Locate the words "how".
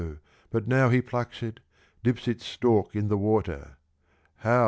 4.37-4.59